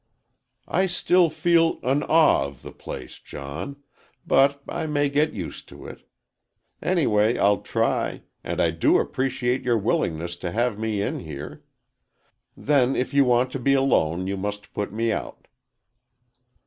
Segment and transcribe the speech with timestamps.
[0.67, 3.83] "I still feel an awe of the place, John,
[4.25, 6.09] but I may get used to it.
[6.81, 11.63] Anyway, I'll try, and I do appreciate your willingness to have me in here.
[12.57, 15.47] Then if you want to be alone, you must put me out."